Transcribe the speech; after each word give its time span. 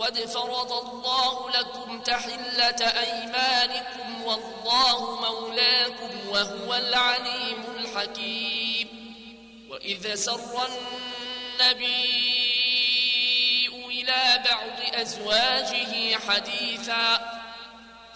قد 0.00 0.18
فرض 0.18 0.72
الله 0.72 1.50
لكم 1.50 2.00
تحلة 2.00 2.80
أيمانكم 2.80 4.22
والله 4.24 5.20
مولاكم 5.20 6.28
وهو 6.28 6.74
العليم 6.74 7.64
الحكيم. 7.76 8.88
وإذا 9.70 10.14
سر 10.14 10.66
النبي 11.60 12.30
إلى 14.00 14.44
بعض 14.50 15.00
أزواجه 15.00 16.18
حديثا 16.28 17.20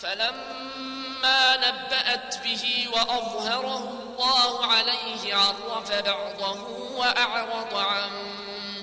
فلما 0.00 1.56
نبأت 1.56 2.38
به 2.44 2.88
وأظهره 2.92 4.04
الله 4.14 4.66
عليه 4.66 5.34
عرف 5.34 5.92
بعضه 5.92 6.62
وأعرض 6.96 7.74
عن 7.74 8.10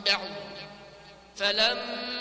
بعض 0.05 0.29
فلما 1.35 2.20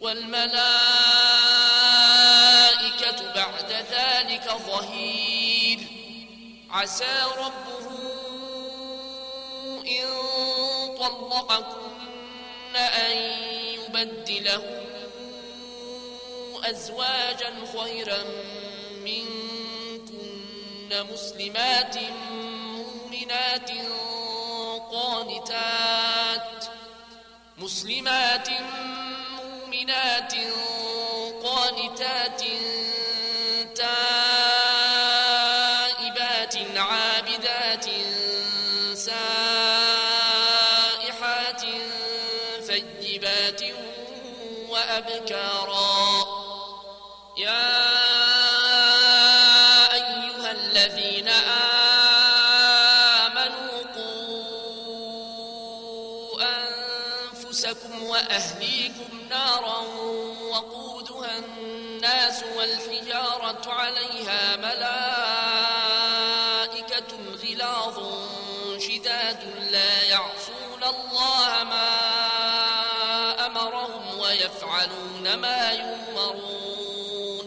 والملائكة 0.00 0.60
بعد 3.34 3.72
ذلك 3.90 4.44
ظهير. 4.66 5.78
عسى 6.70 7.22
ربه 7.38 7.90
إن 9.86 10.06
طلقكن 10.98 12.76
أن 12.76 13.16
يبدله 13.74 14.86
أزواجا 16.64 17.52
خيرا 17.78 18.18
منكن 19.04 20.90
مسلمات 21.12 21.96
مؤمنات 22.72 23.70
قانتات 24.92 26.64
مسلمات 27.58 28.48
مؤمنات 28.48 29.09
قانتات 31.44 32.42
تائبات 33.74 34.00
عابدات 36.76 37.86
سائحات 38.94 39.22
ثيبات 42.66 43.62
وأبكارا. 44.68 46.00
يا 47.36 48.19
أنفسكم 57.64 58.02
وأهليكم 58.02 59.28
نارا 59.30 59.78
وقودها 60.50 61.38
الناس 61.38 62.44
والحجارة 62.56 63.72
عليها 63.72 64.56
ملائكة 64.56 64.96
غلاظ 67.42 67.98
شداد 68.78 69.44
لا 69.70 70.02
يعصون 70.02 70.82
الله 70.82 71.64
ما 71.64 71.90
أمرهم 73.46 74.18
ويفعلون 74.18 75.34
ما 75.34 75.72
يؤمرون. 75.72 77.46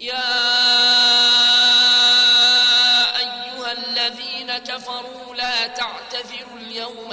يا 0.00 0.56
أيها 3.16 3.72
الذين 3.72 4.58
كفروا 4.58 5.34
لا 5.34 5.66
تعتذروا 5.66 6.58
اليوم 6.60 7.12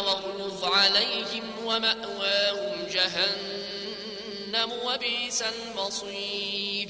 واغلظ 0.00 0.64
عليهم 0.64 1.52
ومأواهم 1.64 2.86
جهنم 2.90 4.72
وبئس 4.84 5.42
المصير. 5.42 6.88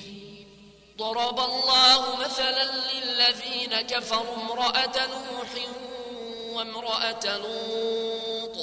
ضرب 0.98 1.40
الله 1.40 2.16
مثلا 2.16 2.70
للذين 2.92 3.80
كفروا 3.80 4.34
امرأة 4.36 5.06
نوح 5.06 5.48
وامرأة 6.52 7.36
لوط. 7.36 8.56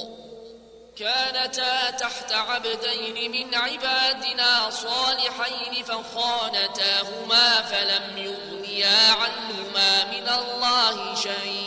كانتا 0.97 1.91
تحت 1.91 2.31
عبدين 2.31 3.31
من 3.31 3.55
عبادنا 3.55 4.69
صالحين 4.69 5.83
فخانتاهما 5.83 7.61
فلم 7.61 8.17
يغنيا 8.17 9.11
عنهما 9.11 10.03
من 10.03 10.27
الله 10.29 11.15
شيئا. 11.15 11.66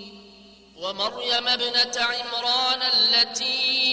ومريم 0.81 1.47
ابنة 1.47 1.91
عمران 1.97 2.81
التي 2.81 3.91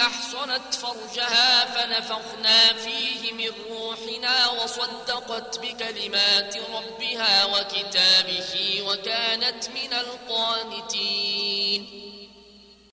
أحصنت 0.00 0.74
فرجها 0.74 1.64
فنفخنا 1.64 2.72
فيه 2.72 3.32
من 3.32 3.52
روحنا 3.70 4.48
وصدقت 4.48 5.58
بكلمات 5.58 6.56
ربها 6.56 7.44
وكتابه 7.44 8.82
وكانت 8.86 9.68
من 9.68 9.92
القانتين. 9.92 11.82